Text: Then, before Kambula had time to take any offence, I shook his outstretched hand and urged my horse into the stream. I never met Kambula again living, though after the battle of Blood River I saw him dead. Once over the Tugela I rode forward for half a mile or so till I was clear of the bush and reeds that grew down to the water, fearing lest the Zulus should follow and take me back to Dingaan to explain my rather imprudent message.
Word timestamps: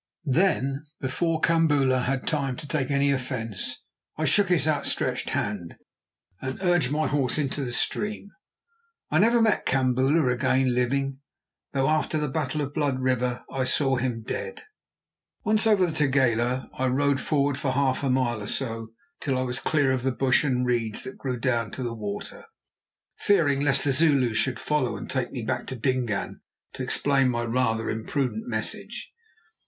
Then, 0.25 0.81
before 0.99 1.41
Kambula 1.41 1.99
had 2.05 2.25
time 2.25 2.55
to 2.55 2.67
take 2.67 2.89
any 2.89 3.11
offence, 3.11 3.83
I 4.17 4.25
shook 4.25 4.49
his 4.49 4.67
outstretched 4.67 5.29
hand 5.29 5.75
and 6.41 6.57
urged 6.63 6.89
my 6.89 7.05
horse 7.05 7.37
into 7.37 7.63
the 7.63 7.71
stream. 7.71 8.31
I 9.11 9.19
never 9.19 9.43
met 9.43 9.67
Kambula 9.67 10.27
again 10.29 10.73
living, 10.73 11.19
though 11.73 11.87
after 11.87 12.17
the 12.17 12.29
battle 12.31 12.61
of 12.61 12.73
Blood 12.73 12.99
River 12.99 13.43
I 13.51 13.63
saw 13.65 13.97
him 13.97 14.23
dead. 14.25 14.63
Once 15.43 15.67
over 15.67 15.85
the 15.85 15.91
Tugela 15.91 16.71
I 16.73 16.87
rode 16.87 17.19
forward 17.21 17.59
for 17.59 17.73
half 17.73 18.03
a 18.03 18.09
mile 18.09 18.41
or 18.41 18.47
so 18.47 18.87
till 19.19 19.37
I 19.37 19.43
was 19.43 19.59
clear 19.59 19.91
of 19.91 20.01
the 20.01 20.11
bush 20.11 20.43
and 20.43 20.65
reeds 20.65 21.03
that 21.03 21.19
grew 21.19 21.37
down 21.37 21.69
to 21.73 21.83
the 21.83 21.93
water, 21.93 22.45
fearing 23.19 23.59
lest 23.61 23.83
the 23.83 23.93
Zulus 23.93 24.35
should 24.35 24.59
follow 24.59 24.97
and 24.97 25.07
take 25.07 25.31
me 25.31 25.43
back 25.43 25.67
to 25.67 25.75
Dingaan 25.75 26.41
to 26.73 26.81
explain 26.81 27.29
my 27.29 27.43
rather 27.43 27.87
imprudent 27.87 28.47
message. 28.47 29.13